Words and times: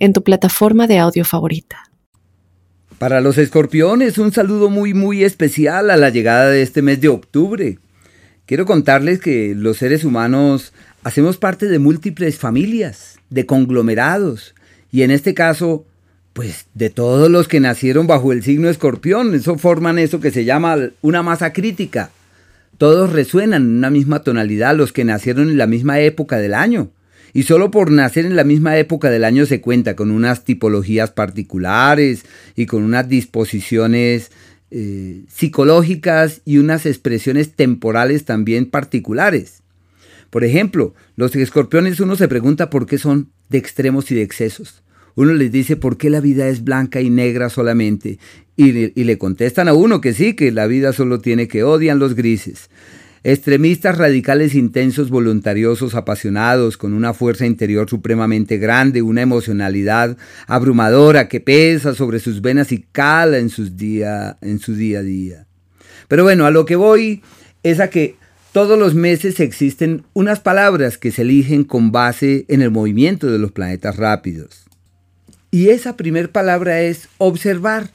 en 0.00 0.12
tu 0.12 0.24
plataforma 0.24 0.88
de 0.88 0.98
audio 0.98 1.24
favorita. 1.24 1.90
Para 2.98 3.20
los 3.20 3.38
escorpiones, 3.38 4.18
un 4.18 4.32
saludo 4.32 4.68
muy 4.68 4.92
muy 4.92 5.22
especial 5.24 5.90
a 5.90 5.96
la 5.96 6.10
llegada 6.10 6.50
de 6.50 6.62
este 6.62 6.82
mes 6.82 7.00
de 7.00 7.08
octubre. 7.08 7.78
Quiero 8.46 8.66
contarles 8.66 9.20
que 9.20 9.54
los 9.54 9.76
seres 9.76 10.04
humanos 10.04 10.72
hacemos 11.04 11.36
parte 11.36 11.66
de 11.66 11.78
múltiples 11.78 12.36
familias, 12.36 13.18
de 13.30 13.46
conglomerados, 13.46 14.54
y 14.92 15.02
en 15.02 15.12
este 15.12 15.34
caso, 15.34 15.86
pues 16.32 16.66
de 16.74 16.90
todos 16.90 17.30
los 17.30 17.48
que 17.48 17.60
nacieron 17.60 18.06
bajo 18.06 18.32
el 18.32 18.42
signo 18.42 18.68
escorpión, 18.68 19.34
eso 19.34 19.56
forman 19.56 19.98
eso 19.98 20.20
que 20.20 20.30
se 20.30 20.44
llama 20.44 20.76
una 21.00 21.22
masa 21.22 21.52
crítica. 21.52 22.10
Todos 22.76 23.12
resuenan 23.12 23.62
en 23.62 23.76
una 23.76 23.90
misma 23.90 24.22
tonalidad, 24.22 24.74
los 24.74 24.92
que 24.92 25.04
nacieron 25.04 25.48
en 25.48 25.58
la 25.58 25.66
misma 25.66 26.00
época 26.00 26.38
del 26.38 26.54
año. 26.54 26.90
Y 27.32 27.44
solo 27.44 27.70
por 27.70 27.90
nacer 27.90 28.26
en 28.26 28.36
la 28.36 28.44
misma 28.44 28.76
época 28.76 29.10
del 29.10 29.24
año 29.24 29.46
se 29.46 29.60
cuenta 29.60 29.96
con 29.96 30.10
unas 30.10 30.44
tipologías 30.44 31.10
particulares 31.10 32.24
y 32.56 32.66
con 32.66 32.82
unas 32.82 33.08
disposiciones 33.08 34.30
eh, 34.70 35.22
psicológicas 35.28 36.42
y 36.44 36.58
unas 36.58 36.86
expresiones 36.86 37.54
temporales 37.54 38.24
también 38.24 38.66
particulares. 38.66 39.62
Por 40.30 40.44
ejemplo, 40.44 40.94
los 41.16 41.34
escorpiones 41.34 41.98
uno 42.00 42.16
se 42.16 42.28
pregunta 42.28 42.70
por 42.70 42.86
qué 42.86 42.98
son 42.98 43.30
de 43.48 43.58
extremos 43.58 44.10
y 44.10 44.14
de 44.14 44.22
excesos. 44.22 44.82
Uno 45.16 45.34
les 45.34 45.50
dice 45.50 45.76
por 45.76 45.96
qué 45.96 46.08
la 46.08 46.20
vida 46.20 46.48
es 46.48 46.62
blanca 46.62 47.00
y 47.00 47.10
negra 47.10 47.50
solamente. 47.50 48.18
Y, 48.56 48.98
y 48.98 49.04
le 49.04 49.18
contestan 49.18 49.66
a 49.66 49.72
uno 49.72 50.00
que 50.00 50.12
sí, 50.12 50.34
que 50.34 50.52
la 50.52 50.66
vida 50.68 50.92
solo 50.92 51.20
tiene 51.20 51.48
que 51.48 51.64
odian 51.64 51.98
los 51.98 52.14
grises. 52.14 52.70
Extremistas 53.22 53.98
radicales 53.98 54.54
intensos, 54.54 55.10
voluntariosos, 55.10 55.94
apasionados, 55.94 56.78
con 56.78 56.94
una 56.94 57.12
fuerza 57.12 57.44
interior 57.44 57.88
supremamente 57.88 58.56
grande, 58.56 59.02
una 59.02 59.20
emocionalidad 59.20 60.16
abrumadora 60.46 61.28
que 61.28 61.40
pesa 61.40 61.94
sobre 61.94 62.18
sus 62.18 62.40
venas 62.40 62.72
y 62.72 62.78
cala 62.92 63.36
en, 63.36 63.50
sus 63.50 63.76
día, 63.76 64.38
en 64.40 64.58
su 64.58 64.74
día 64.74 65.00
a 65.00 65.02
día. 65.02 65.46
Pero 66.08 66.24
bueno, 66.24 66.46
a 66.46 66.50
lo 66.50 66.64
que 66.64 66.76
voy 66.76 67.22
es 67.62 67.78
a 67.78 67.90
que 67.90 68.16
todos 68.52 68.78
los 68.78 68.94
meses 68.94 69.38
existen 69.38 70.02
unas 70.14 70.40
palabras 70.40 70.96
que 70.96 71.12
se 71.12 71.22
eligen 71.22 71.64
con 71.64 71.92
base 71.92 72.46
en 72.48 72.62
el 72.62 72.70
movimiento 72.70 73.30
de 73.30 73.38
los 73.38 73.52
planetas 73.52 73.96
rápidos. 73.96 74.64
Y 75.50 75.68
esa 75.68 75.96
primer 75.96 76.30
palabra 76.30 76.80
es 76.80 77.08
observar. 77.18 77.90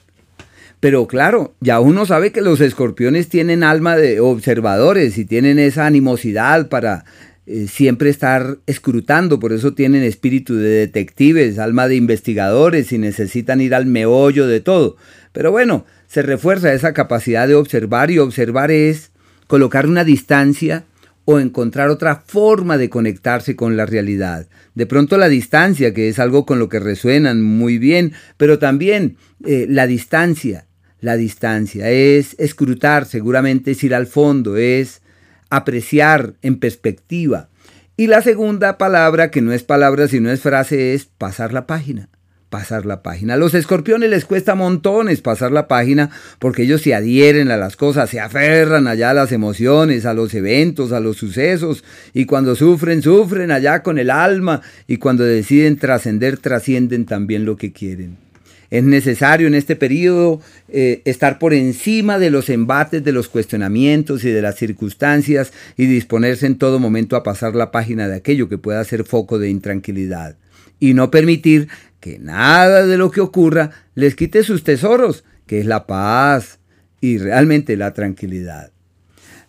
Pero 0.86 1.08
claro, 1.08 1.56
ya 1.62 1.80
uno 1.80 2.06
sabe 2.06 2.32
que 2.32 2.42
los 2.42 2.62
escorpiones 2.62 3.28
tienen 3.28 3.64
alma 3.64 3.96
de 3.96 4.20
observadores 4.20 5.18
y 5.18 5.26
tienen 5.26 5.58
esa 5.58 5.88
animosidad 5.88 6.70
para 6.70 7.06
eh, 7.48 7.66
siempre 7.68 8.12
estar 8.12 8.60
escrutando, 8.68 9.40
por 9.40 9.52
eso 9.52 9.74
tienen 9.74 10.04
espíritu 10.04 10.54
de 10.54 10.70
detectives, 10.70 11.58
alma 11.58 11.88
de 11.88 11.96
investigadores 11.96 12.92
y 12.92 13.00
necesitan 13.00 13.62
ir 13.62 13.74
al 13.74 13.88
meollo 13.88 14.46
de 14.46 14.60
todo. 14.60 14.96
Pero 15.32 15.50
bueno, 15.50 15.88
se 16.06 16.22
refuerza 16.22 16.72
esa 16.72 16.94
capacidad 16.94 17.48
de 17.48 17.56
observar 17.56 18.12
y 18.12 18.20
observar 18.20 18.70
es 18.70 19.10
colocar 19.48 19.88
una 19.88 20.04
distancia 20.04 20.86
o 21.26 21.40
encontrar 21.40 21.90
otra 21.90 22.22
forma 22.28 22.78
de 22.78 22.92
conectarse 22.92 23.56
con 23.56 23.76
la 23.76 23.88
realidad. 23.88 24.48
De 24.76 24.86
pronto 24.86 25.18
la 25.18 25.30
distancia, 25.30 25.96
que 25.96 26.10
es 26.10 26.20
algo 26.20 26.46
con 26.46 26.60
lo 26.60 26.70
que 26.70 26.80
resuenan 26.80 27.42
muy 27.42 27.80
bien, 27.80 28.14
pero 28.38 28.60
también 28.60 29.18
eh, 29.44 29.66
la 29.68 29.88
distancia, 29.88 30.68
la 31.06 31.16
distancia, 31.16 31.90
es 31.90 32.36
escrutar, 32.40 33.06
seguramente 33.06 33.72
es 33.72 33.84
ir 33.84 33.96
al 33.96 34.08
fondo, 34.08 34.58
es 34.58 35.02
apreciar 35.50 36.34
en 36.42 36.58
perspectiva. 36.58 37.50
Y 37.96 38.08
la 38.08 38.22
segunda 38.22 38.78
palabra, 38.78 39.32
que 39.32 39.42
no 39.42 39.54
es 39.54 39.64
palabra 39.64 40.08
sino 40.08 40.32
es 40.32 40.42
frase, 40.42 40.94
es 40.94 41.06
pasar 41.06 41.54
la 41.54 41.66
página 41.68 42.10
pasar 42.56 42.86
la 42.86 43.04
página. 43.04 43.34
A 43.34 43.38
los 43.38 43.54
escorpiones 43.54 44.10
les 44.10 44.24
cuesta 44.24 44.56
montones 44.56 45.20
pasar 45.20 45.52
la 45.52 45.68
página 45.68 46.10
porque 46.40 46.64
ellos 46.64 46.82
se 46.82 46.94
adhieren 46.94 47.52
a 47.52 47.58
las 47.58 47.76
cosas, 47.76 48.10
se 48.10 48.22
aferran 48.22 48.88
allá 48.88 49.10
a 49.10 49.14
las 49.14 49.34
emociones, 49.34 50.06
a 50.06 50.14
los 50.14 50.34
eventos, 50.34 50.94
a 50.94 51.02
los 51.02 51.18
sucesos 51.18 51.84
y 52.14 52.26
cuando 52.26 52.56
sufren, 52.56 53.02
sufren 53.02 53.52
allá 53.52 53.84
con 53.84 54.00
el 54.00 54.10
alma 54.10 54.62
y 54.88 54.98
cuando 54.98 55.26
deciden 55.26 55.76
trascender, 55.78 56.38
trascienden 56.38 57.06
también 57.06 57.44
lo 57.44 57.58
que 57.58 57.74
quieren. 57.74 58.25
Es 58.70 58.84
necesario 58.84 59.48
en 59.48 59.56
este 59.56 59.76
periodo 59.76 60.42
eh, 60.70 61.02
estar 61.06 61.40
por 61.40 61.54
encima 61.54 62.20
de 62.20 62.30
los 62.30 62.50
embates, 62.50 63.04
de 63.04 63.12
los 63.12 63.30
cuestionamientos 63.30 64.24
y 64.24 64.30
de 64.30 64.42
las 64.42 64.56
circunstancias 64.56 65.54
y 65.78 65.86
disponerse 65.86 66.46
en 66.48 66.58
todo 66.58 66.80
momento 66.80 67.16
a 67.16 67.24
pasar 67.24 67.56
la 67.56 67.72
página 67.72 68.08
de 68.08 68.16
aquello 68.16 68.50
que 68.50 68.58
pueda 68.58 68.84
ser 68.84 69.04
foco 69.04 69.40
de 69.40 69.50
intranquilidad 69.50 70.38
y 70.80 70.94
no 70.94 71.12
permitir 71.12 71.70
que 72.00 72.20
nada 72.20 72.86
de 72.86 72.98
lo 72.98 73.12
que 73.12 73.22
ocurra 73.22 73.72
les 73.96 74.16
quite 74.16 74.44
sus 74.44 74.64
tesoros, 74.64 75.24
que 75.48 75.60
es 75.60 75.66
la 75.66 75.88
paz 75.88 76.60
y 77.02 77.18
realmente 77.18 77.78
la 77.78 77.94
tranquilidad. 77.94 78.72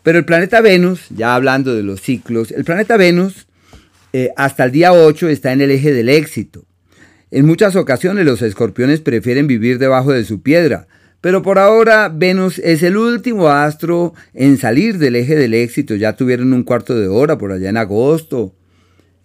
Pero 0.02 0.18
el 0.18 0.24
planeta 0.24 0.60
Venus, 0.60 1.06
ya 1.10 1.34
hablando 1.34 1.74
de 1.74 1.82
los 1.82 2.00
ciclos, 2.00 2.52
el 2.52 2.64
planeta 2.64 2.96
Venus 2.96 3.48
eh, 4.12 4.30
hasta 4.36 4.64
el 4.64 4.72
día 4.72 4.92
8 4.92 5.28
está 5.28 5.52
en 5.52 5.60
el 5.60 5.70
eje 5.70 5.92
del 5.92 6.08
éxito. 6.08 6.64
En 7.32 7.44
muchas 7.44 7.74
ocasiones 7.74 8.24
los 8.24 8.40
escorpiones 8.40 9.00
prefieren 9.00 9.48
vivir 9.48 9.78
debajo 9.78 10.12
de 10.12 10.24
su 10.24 10.42
piedra, 10.42 10.86
pero 11.20 11.42
por 11.42 11.58
ahora 11.58 12.08
Venus 12.08 12.60
es 12.60 12.84
el 12.84 12.96
último 12.96 13.48
astro 13.48 14.14
en 14.32 14.58
salir 14.58 14.98
del 14.98 15.16
eje 15.16 15.34
del 15.34 15.54
éxito. 15.54 15.96
Ya 15.96 16.14
tuvieron 16.14 16.52
un 16.52 16.62
cuarto 16.62 16.94
de 16.94 17.08
hora 17.08 17.36
por 17.36 17.50
allá 17.50 17.68
en 17.68 17.78
agosto 17.78 18.54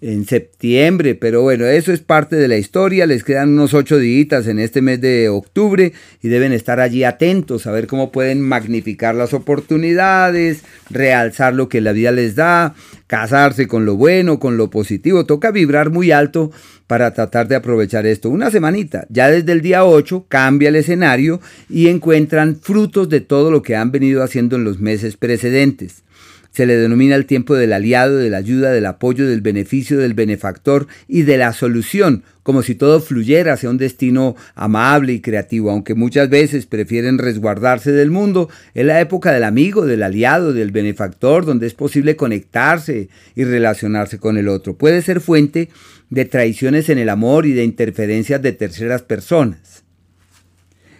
en 0.01 0.25
septiembre, 0.25 1.13
pero 1.13 1.43
bueno, 1.43 1.65
eso 1.65 1.93
es 1.93 2.01
parte 2.01 2.35
de 2.35 2.47
la 2.47 2.57
historia, 2.57 3.05
les 3.05 3.23
quedan 3.23 3.49
unos 3.49 3.75
ocho 3.75 3.99
días 3.99 4.47
en 4.47 4.57
este 4.57 4.81
mes 4.81 4.99
de 4.99 5.29
octubre 5.29 5.93
y 6.23 6.27
deben 6.27 6.53
estar 6.53 6.79
allí 6.79 7.03
atentos 7.03 7.67
a 7.67 7.71
ver 7.71 7.85
cómo 7.85 8.11
pueden 8.11 8.41
magnificar 8.41 9.13
las 9.13 9.35
oportunidades, 9.35 10.63
realzar 10.89 11.53
lo 11.53 11.69
que 11.69 11.81
la 11.81 11.91
vida 11.91 12.11
les 12.11 12.33
da, 12.33 12.73
casarse 13.05 13.67
con 13.67 13.85
lo 13.85 13.95
bueno, 13.95 14.39
con 14.39 14.57
lo 14.57 14.71
positivo, 14.71 15.25
toca 15.25 15.51
vibrar 15.51 15.91
muy 15.91 16.11
alto 16.11 16.51
para 16.87 17.13
tratar 17.13 17.47
de 17.47 17.55
aprovechar 17.55 18.07
esto. 18.07 18.29
Una 18.29 18.49
semanita, 18.49 19.05
ya 19.09 19.29
desde 19.29 19.51
el 19.51 19.61
día 19.61 19.85
8 19.85 20.25
cambia 20.27 20.69
el 20.69 20.77
escenario 20.77 21.39
y 21.69 21.89
encuentran 21.89 22.57
frutos 22.59 23.07
de 23.07 23.21
todo 23.21 23.51
lo 23.51 23.61
que 23.61 23.75
han 23.75 23.91
venido 23.91 24.23
haciendo 24.23 24.55
en 24.55 24.63
los 24.63 24.79
meses 24.79 25.15
precedentes. 25.15 26.03
Se 26.51 26.65
le 26.65 26.75
denomina 26.75 27.15
el 27.15 27.25
tiempo 27.25 27.55
del 27.55 27.71
aliado, 27.71 28.17
de 28.17 28.29
la 28.29 28.37
ayuda, 28.37 28.71
del 28.71 28.85
apoyo, 28.85 29.27
del 29.27 29.41
beneficio, 29.41 29.97
del 29.97 30.13
benefactor 30.13 30.87
y 31.07 31.21
de 31.21 31.37
la 31.37 31.53
solución, 31.53 32.23
como 32.43 32.61
si 32.61 32.75
todo 32.75 32.99
fluyera 32.99 33.53
hacia 33.53 33.69
un 33.69 33.77
destino 33.77 34.35
amable 34.55 35.13
y 35.13 35.21
creativo, 35.21 35.71
aunque 35.71 35.95
muchas 35.95 36.29
veces 36.29 36.65
prefieren 36.65 37.17
resguardarse 37.19 37.91
del 37.91 38.11
mundo, 38.11 38.49
es 38.73 38.85
la 38.85 38.99
época 38.99 39.31
del 39.31 39.45
amigo, 39.45 39.85
del 39.85 40.03
aliado, 40.03 40.51
del 40.51 40.71
benefactor, 40.71 41.45
donde 41.45 41.67
es 41.67 41.73
posible 41.73 42.15
conectarse 42.15 43.09
y 43.35 43.43
relacionarse 43.43 44.17
con 44.19 44.37
el 44.37 44.49
otro. 44.49 44.75
Puede 44.75 45.01
ser 45.01 45.21
fuente 45.21 45.69
de 46.09 46.25
traiciones 46.25 46.89
en 46.89 46.97
el 46.97 47.09
amor 47.09 47.45
y 47.45 47.53
de 47.53 47.63
interferencias 47.63 48.41
de 48.41 48.51
terceras 48.51 49.03
personas. 49.03 49.83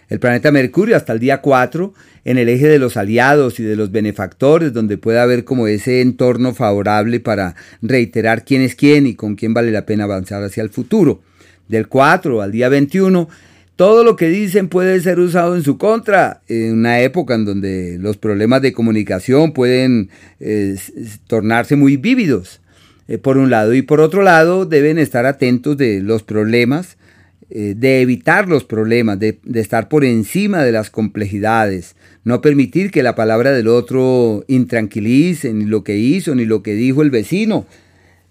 El 0.08 0.18
planeta 0.18 0.50
Mercurio 0.50 0.96
hasta 0.96 1.12
el 1.12 1.18
día 1.18 1.40
4 1.40 1.94
en 2.24 2.38
el 2.38 2.48
eje 2.48 2.68
de 2.68 2.78
los 2.78 2.96
aliados 2.96 3.58
y 3.60 3.62
de 3.62 3.76
los 3.76 3.90
benefactores, 3.90 4.72
donde 4.72 4.98
puede 4.98 5.18
haber 5.18 5.44
como 5.44 5.66
ese 5.66 6.00
entorno 6.00 6.54
favorable 6.54 7.20
para 7.20 7.54
reiterar 7.80 8.44
quién 8.44 8.62
es 8.62 8.74
quién 8.74 9.06
y 9.06 9.14
con 9.14 9.34
quién 9.34 9.54
vale 9.54 9.70
la 9.70 9.86
pena 9.86 10.04
avanzar 10.04 10.42
hacia 10.42 10.62
el 10.62 10.70
futuro. 10.70 11.22
Del 11.68 11.88
4 11.88 12.42
al 12.42 12.52
día 12.52 12.68
21, 12.68 13.28
todo 13.76 14.04
lo 14.04 14.16
que 14.16 14.28
dicen 14.28 14.68
puede 14.68 15.00
ser 15.00 15.18
usado 15.18 15.56
en 15.56 15.62
su 15.62 15.78
contra, 15.78 16.42
en 16.46 16.74
una 16.74 17.00
época 17.00 17.34
en 17.34 17.44
donde 17.44 17.96
los 17.98 18.18
problemas 18.18 18.62
de 18.62 18.72
comunicación 18.72 19.52
pueden 19.52 20.10
eh, 20.40 20.76
tornarse 21.26 21.74
muy 21.76 21.96
vívidos, 21.96 22.60
eh, 23.08 23.18
por 23.18 23.38
un 23.38 23.50
lado, 23.50 23.74
y 23.74 23.82
por 23.82 24.00
otro 24.00 24.22
lado 24.22 24.66
deben 24.66 24.98
estar 24.98 25.26
atentos 25.26 25.76
de 25.76 26.00
los 26.00 26.22
problemas 26.22 26.96
eh, 27.54 27.74
de 27.76 28.00
evitar 28.00 28.48
los 28.48 28.64
problemas, 28.64 29.18
de, 29.18 29.38
estar 29.56 29.90
por 29.90 30.06
encima 30.06 30.64
de 30.64 30.72
las 30.72 30.88
complejidades, 30.88 31.96
no 32.24 32.40
permitir 32.40 32.90
que 32.90 33.02
la 33.02 33.14
palabra 33.14 33.52
del 33.52 33.68
otro 33.68 34.42
intranquilice 34.48 35.52
ni 35.52 35.66
lo 35.66 35.84
que 35.84 35.98
hizo, 35.98 36.34
ni 36.34 36.46
lo 36.46 36.62
que 36.62 36.72
dijo 36.72 37.02
el 37.02 37.10
vecino. 37.10 37.66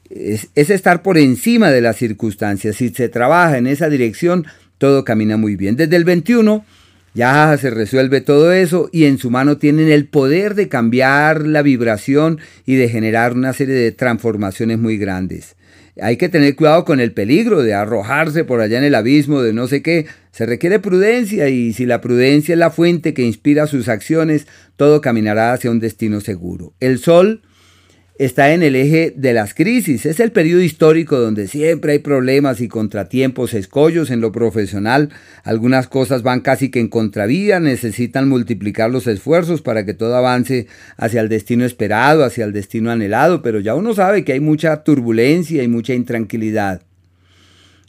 Es, 0.09 0.47
es 0.55 0.71
estar 0.71 1.03
por 1.03 1.19
encima 1.19 1.69
de 1.69 1.81
las 1.81 1.97
circunstancias. 1.97 2.77
Si 2.77 2.89
se 2.89 3.09
trabaja 3.09 3.59
en 3.59 3.67
esa 3.67 3.89
dirección, 3.89 4.47
todo 4.79 5.05
camina 5.05 5.37
muy 5.37 5.55
bien. 5.55 5.75
Desde 5.75 5.97
el 5.97 6.03
21 6.03 6.65
ya 7.13 7.57
se 7.57 7.69
resuelve 7.69 8.21
todo 8.21 8.53
eso 8.53 8.89
y 8.91 9.05
en 9.05 9.17
su 9.17 9.29
mano 9.29 9.57
tienen 9.57 9.91
el 9.91 10.07
poder 10.07 10.55
de 10.55 10.69
cambiar 10.69 11.45
la 11.45 11.61
vibración 11.61 12.39
y 12.65 12.75
de 12.75 12.89
generar 12.89 13.33
una 13.33 13.53
serie 13.53 13.75
de 13.75 13.91
transformaciones 13.91 14.79
muy 14.79 14.97
grandes. 14.97 15.55
Hay 16.01 16.15
que 16.15 16.29
tener 16.29 16.55
cuidado 16.55 16.85
con 16.85 17.01
el 17.01 17.11
peligro 17.11 17.63
de 17.63 17.73
arrojarse 17.73 18.45
por 18.45 18.61
allá 18.61 18.77
en 18.77 18.85
el 18.85 18.95
abismo 18.95 19.41
de 19.41 19.51
no 19.51 19.67
sé 19.67 19.81
qué. 19.81 20.05
Se 20.31 20.45
requiere 20.45 20.79
prudencia 20.79 21.49
y 21.49 21.73
si 21.73 21.85
la 21.85 21.99
prudencia 21.99 22.53
es 22.53 22.59
la 22.59 22.71
fuente 22.71 23.13
que 23.13 23.23
inspira 23.23 23.67
sus 23.67 23.89
acciones, 23.89 24.47
todo 24.77 25.01
caminará 25.01 25.51
hacia 25.51 25.69
un 25.69 25.79
destino 25.79 26.21
seguro. 26.21 26.73
El 26.79 26.99
sol 26.99 27.41
está 28.25 28.53
en 28.53 28.61
el 28.61 28.75
eje 28.75 29.13
de 29.15 29.33
las 29.33 29.55
crisis. 29.55 30.05
Es 30.05 30.19
el 30.19 30.31
periodo 30.31 30.61
histórico 30.61 31.19
donde 31.19 31.47
siempre 31.47 31.93
hay 31.93 31.99
problemas 31.99 32.61
y 32.61 32.67
contratiempos, 32.67 33.55
escollos 33.55 34.11
en 34.11 34.21
lo 34.21 34.31
profesional. 34.31 35.09
Algunas 35.43 35.87
cosas 35.87 36.21
van 36.21 36.41
casi 36.41 36.69
que 36.69 36.79
en 36.79 36.87
contravía, 36.87 37.59
necesitan 37.59 38.29
multiplicar 38.29 38.91
los 38.91 39.07
esfuerzos 39.07 39.63
para 39.63 39.85
que 39.85 39.95
todo 39.95 40.15
avance 40.15 40.67
hacia 40.97 41.19
el 41.19 41.29
destino 41.29 41.65
esperado, 41.65 42.23
hacia 42.23 42.45
el 42.45 42.53
destino 42.53 42.91
anhelado, 42.91 43.41
pero 43.41 43.59
ya 43.59 43.73
uno 43.73 43.95
sabe 43.95 44.23
que 44.23 44.33
hay 44.33 44.39
mucha 44.39 44.83
turbulencia 44.83 45.63
y 45.63 45.67
mucha 45.67 45.95
intranquilidad. 45.95 46.83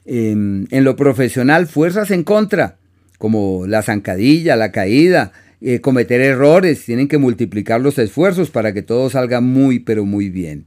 Em, 0.07 0.67
en 0.71 0.85
lo 0.85 0.97
profesional, 0.97 1.67
fuerzas 1.67 2.11
en 2.11 2.25
contra, 2.25 2.77
como 3.19 3.67
la 3.67 3.83
zancadilla, 3.83 4.57
la 4.57 4.73
caída, 4.73 5.33
eh, 5.65 5.81
cometer 5.81 6.21
errores, 6.21 6.85
tienen 6.85 7.09
que 7.09 7.19
multiplicar 7.19 7.81
los 7.81 7.99
esfuerzos 7.99 8.51
para 8.51 8.73
que 8.73 8.83
todo 8.83 9.11
salga 9.11 9.41
muy, 9.41 9.79
pero 9.79 10.05
muy 10.05 10.29
bien. 10.31 10.67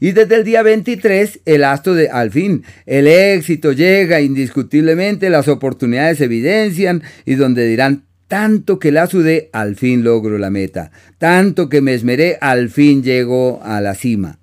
Y 0.00 0.12
desde 0.12 0.36
el 0.36 0.44
día 0.44 0.62
23, 0.62 1.40
el 1.44 1.62
astro 1.62 1.94
de, 1.94 2.08
al 2.08 2.30
fin, 2.30 2.64
el 2.86 3.06
éxito 3.06 3.72
llega 3.72 4.22
indiscutiblemente, 4.22 5.28
las 5.28 5.46
oportunidades 5.46 6.18
se 6.18 6.24
evidencian 6.24 7.02
y 7.26 7.34
donde 7.34 7.66
dirán, 7.66 8.04
tanto 8.26 8.78
que 8.78 8.92
la 8.92 9.06
sudé, 9.06 9.50
al 9.52 9.76
fin 9.76 10.02
logro 10.02 10.38
la 10.38 10.50
meta, 10.50 10.90
tanto 11.18 11.68
que 11.68 11.82
me 11.82 11.92
esmeré, 11.92 12.38
al 12.40 12.70
fin 12.70 13.02
llego 13.02 13.60
a 13.62 13.80
la 13.82 13.94
cima. 13.94 14.38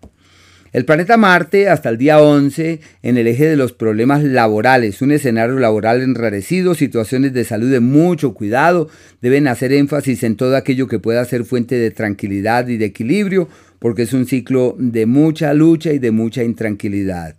El 0.77 0.85
planeta 0.85 1.17
Marte, 1.17 1.69
hasta 1.69 1.89
el 1.89 1.97
día 1.97 2.21
11, 2.21 2.81
en 3.01 3.17
el 3.17 3.25
eje 3.25 3.47
de 3.47 3.55
los 3.55 3.73
problemas 3.73 4.23
laborales, 4.23 5.01
un 5.01 5.11
escenario 5.11 5.57
laboral 5.57 6.03
enrarecido, 6.03 6.75
situaciones 6.75 7.33
de 7.33 7.45
salud 7.45 7.71
de 7.71 7.79
mucho 7.79 8.35
cuidado, 8.35 8.87
deben 9.19 9.47
hacer 9.47 9.73
énfasis 9.73 10.21
en 10.21 10.35
todo 10.35 10.55
aquello 10.55 10.87
que 10.87 10.99
pueda 10.99 11.25
ser 11.25 11.45
fuente 11.45 11.79
de 11.79 11.89
tranquilidad 11.89 12.67
y 12.67 12.77
de 12.77 12.85
equilibrio, 12.85 13.49
porque 13.79 14.03
es 14.03 14.13
un 14.13 14.27
ciclo 14.27 14.75
de 14.77 15.07
mucha 15.07 15.51
lucha 15.55 15.93
y 15.93 15.97
de 15.97 16.11
mucha 16.11 16.43
intranquilidad. 16.43 17.37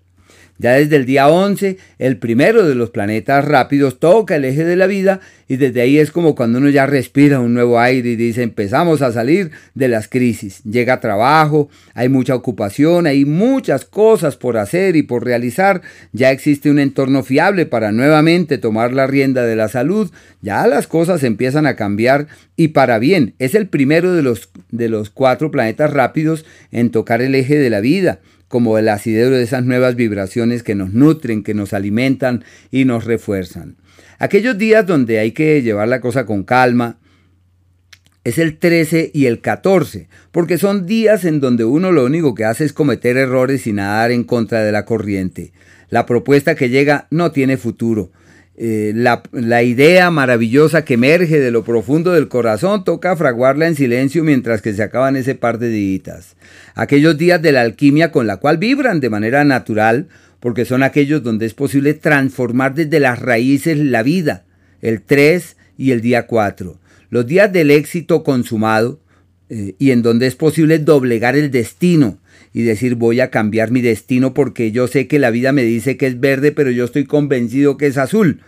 Ya 0.58 0.72
desde 0.72 0.96
el 0.96 1.06
día 1.06 1.28
11, 1.28 1.78
el 2.00 2.16
primero 2.16 2.66
de 2.66 2.75
los 2.75 2.90
planetas 2.90 3.44
rápidos 3.44 4.00
toca 4.00 4.34
el 4.34 4.44
eje 4.44 4.64
de 4.64 4.75
la 4.75 4.88
vida 4.88 5.20
y 5.46 5.56
desde 5.56 5.81
ahí 5.81 5.99
es 5.99 6.10
como 6.10 6.34
cuando 6.34 6.58
uno 6.58 6.69
ya 6.69 6.84
respira 6.84 7.38
un 7.38 7.55
nuevo 7.55 7.78
aire 7.78 8.10
y 8.10 8.16
dice 8.16 8.43
empezamos 8.43 9.00
a 9.00 9.12
salir 9.12 9.52
de 9.75 9.87
las 9.87 10.08
crisis. 10.08 10.60
Llega 10.64 11.00
trabajo, 11.00 11.69
hay 11.94 12.08
mucha 12.08 12.34
ocupación, 12.34 13.06
hay 13.06 13.25
muchas 13.25 13.84
cosas 13.84 14.37
por 14.37 14.58
hacer 14.58 14.96
y 14.96 15.05
por 15.05 15.25
realizar. 15.25 15.81
Ya 16.12 16.32
existe 16.32 16.70
un 16.70 16.81
entorno 16.81 17.22
fiable 17.22 17.64
para 17.64 17.93
nuevamente 17.93 18.58
tomar 18.58 18.93
la 18.93 19.06
rienda 19.06 19.44
de 19.44 19.54
la 19.54 19.69
salud. 19.69 20.11
Ya 20.43 20.66
las 20.66 20.88
cosas 20.88 21.22
empiezan 21.22 21.66
a 21.66 21.76
cambiar 21.76 22.26
y 22.56 22.69
para 22.69 22.99
bien. 22.99 23.34
Es 23.38 23.54
el 23.54 23.69
primero 23.69 24.12
de 24.12 24.22
los, 24.22 24.50
de 24.72 24.88
los 24.88 25.08
cuatro 25.08 25.52
planetas 25.52 25.93
rápidos 25.93 26.44
en 26.72 26.90
tocar 26.90 27.22
el 27.22 27.37
eje 27.37 27.58
de 27.58 27.70
la 27.70 27.81
vida 27.81 28.19
como 28.48 28.78
el 28.78 28.88
asidero 28.88 29.36
de 29.36 29.44
esas 29.44 29.64
nuevas 29.64 29.94
vibraciones 29.94 30.62
que 30.62 30.74
nos 30.74 30.92
nutren, 30.92 31.42
que 31.42 31.54
nos 31.54 31.72
alimentan 31.72 32.44
y 32.70 32.84
nos 32.84 33.04
refuerzan. 33.04 33.76
Aquellos 34.18 34.58
días 34.58 34.86
donde 34.86 35.18
hay 35.18 35.32
que 35.32 35.62
llevar 35.62 35.88
la 35.88 36.00
cosa 36.00 36.26
con 36.26 36.42
calma, 36.42 36.98
es 38.24 38.38
el 38.38 38.58
13 38.58 39.10
y 39.14 39.26
el 39.26 39.40
14, 39.40 40.08
porque 40.32 40.58
son 40.58 40.86
días 40.86 41.24
en 41.24 41.40
donde 41.40 41.64
uno 41.64 41.92
lo 41.92 42.04
único 42.04 42.34
que 42.34 42.44
hace 42.44 42.64
es 42.64 42.72
cometer 42.72 43.16
errores 43.16 43.66
y 43.66 43.72
nadar 43.72 44.10
en 44.10 44.24
contra 44.24 44.62
de 44.62 44.72
la 44.72 44.84
corriente. 44.84 45.52
La 45.88 46.04
propuesta 46.04 46.54
que 46.54 46.68
llega 46.68 47.06
no 47.10 47.32
tiene 47.32 47.56
futuro. 47.56 48.10
Eh, 48.60 48.90
la, 48.93 49.22
la, 49.31 49.62
idea 49.62 50.10
maravillosa 50.10 50.84
que 50.84 50.94
emerge 50.94 51.38
de 51.38 51.52
lo 51.52 51.62
profundo 51.62 52.12
del 52.12 52.26
corazón 52.26 52.82
toca 52.82 53.14
fraguarla 53.14 53.69
en 53.69 53.76
silencio 53.76 54.25
mientras 54.25 54.62
que 54.62 54.75
se 54.75 54.82
acaban 54.82 55.14
ese 55.14 55.37
par 55.37 55.60
de 55.60 55.69
días. 55.69 56.34
Aquellos 56.75 57.16
días 57.16 57.40
de 57.40 57.52
la 57.52 57.60
alquimia 57.60 58.10
con 58.10 58.26
la 58.26 58.38
cual 58.38 58.58
vibran 58.58 58.99
de 58.99 59.10
manera 59.10 59.44
natural, 59.44 60.08
porque 60.40 60.64
son 60.64 60.82
aquellos 60.82 61.22
donde 61.22 61.46
es 61.46 61.55
posible 61.55 61.94
transformar 61.94 62.75
desde 62.75 62.99
las 62.99 63.20
raíces 63.20 63.78
la 63.78 64.02
vida, 64.02 64.44
el 64.82 65.02
3 65.02 65.56
y 65.76 65.93
el 65.93 66.00
día 66.00 66.26
4. 66.26 66.81
Los 67.11 67.26
días 67.28 67.52
del 67.52 67.70
éxito 67.70 68.25
consumado 68.25 68.99
eh, 69.50 69.74
y 69.78 69.92
en 69.92 70.02
donde 70.02 70.26
es 70.26 70.36
posible 70.36 70.78
doblegar 70.78 71.36
el 71.36 71.50
destino 71.50 72.18
y 72.52 72.62
decir 72.62 72.94
voy 72.94 73.20
a 73.20 73.30
cambiar 73.30 73.70
mi 73.70 73.80
destino 73.80 74.34
porque 74.34 74.72
yo 74.72 74.86
sé 74.88 75.06
que 75.06 75.18
la 75.18 75.30
vida 75.30 75.52
me 75.52 75.62
dice 75.62 75.96
que 75.96 76.06
es 76.06 76.20
verde, 76.20 76.52
pero 76.52 76.70
yo 76.70 76.84
estoy 76.84 77.04
convencido 77.04 77.76
que 77.76 77.86
es 77.86 77.98
azul. 77.98 78.40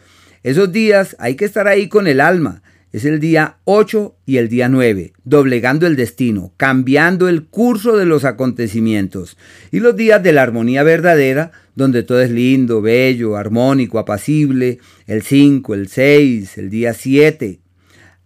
Esos 0.42 0.72
días 0.72 1.16
hay 1.18 1.36
que 1.36 1.44
estar 1.44 1.68
ahí 1.68 1.88
con 1.88 2.06
el 2.06 2.20
alma. 2.20 2.62
Es 2.92 3.04
el 3.04 3.20
día 3.20 3.58
8 3.64 4.16
y 4.26 4.38
el 4.38 4.48
día 4.48 4.68
9, 4.68 5.12
doblegando 5.22 5.86
el 5.86 5.94
destino, 5.94 6.52
cambiando 6.56 7.28
el 7.28 7.44
curso 7.44 7.96
de 7.96 8.04
los 8.04 8.24
acontecimientos. 8.24 9.36
Y 9.70 9.78
los 9.78 9.94
días 9.94 10.20
de 10.24 10.32
la 10.32 10.42
armonía 10.42 10.82
verdadera, 10.82 11.52
donde 11.76 12.02
todo 12.02 12.20
es 12.20 12.32
lindo, 12.32 12.82
bello, 12.82 13.36
armónico, 13.36 14.00
apacible, 14.00 14.80
el 15.06 15.22
5, 15.22 15.74
el 15.74 15.88
6, 15.88 16.58
el 16.58 16.68
día 16.68 16.92
7. 16.92 17.60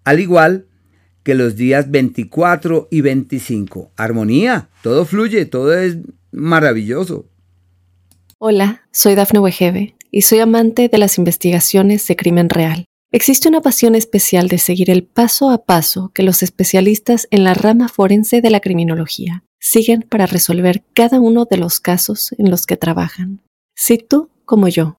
Al 0.05 0.21
igual 0.21 0.65
que 1.25 1.35
los 1.35 1.57
días 1.57 1.91
24 1.91 2.89
y 2.91 3.01
25. 3.01 3.91
Armonía, 3.97 4.69
todo 4.83 5.05
fluye, 5.05 5.47
todo 5.47 5.77
es 5.77 5.97
maravilloso. 6.31 7.27
Hola, 8.39 8.83
soy 8.93 9.15
Dafne 9.15 9.41
Wegebe 9.41 9.97
y 10.11 10.23
soy 10.23 10.41
amante 10.41 10.89
de 10.89 10.99
las 10.99 11.19
investigaciones 11.19 12.07
de 12.07 12.15
crimen 12.15 12.51
real. 12.51 12.85
Existe 13.11 13.49
una 13.49 13.61
pasión 13.61 13.95
especial 13.95 14.49
de 14.49 14.59
seguir 14.59 14.91
el 14.91 15.05
paso 15.05 15.51
a 15.51 15.65
paso 15.65 16.11
que 16.13 16.25
los 16.25 16.43
especialistas 16.43 17.27
en 17.31 17.45
la 17.45 17.55
rama 17.55 17.89
forense 17.89 18.41
de 18.41 18.51
la 18.51 18.61
criminología 18.61 19.45
siguen 19.61 20.03
para 20.03 20.27
resolver 20.27 20.85
cada 20.95 21.21
uno 21.21 21.47
de 21.47 21.57
los 21.57 21.81
casos 21.81 22.35
en 22.39 22.51
los 22.51 22.67
que 22.67 22.77
trabajan. 22.77 23.41
Si 23.75 23.99
tú, 23.99 24.31
como 24.45 24.69
yo, 24.69 24.99